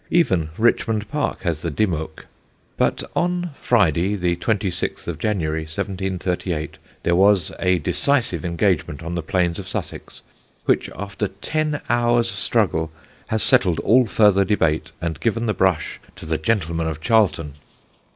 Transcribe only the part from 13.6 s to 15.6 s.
all further debate and given the